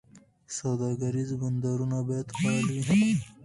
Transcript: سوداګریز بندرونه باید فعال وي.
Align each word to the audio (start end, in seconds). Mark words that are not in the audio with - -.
سوداګریز 0.57 1.29
بندرونه 1.41 1.97
باید 2.07 2.27
فعال 2.37 2.67
وي. 2.87 3.05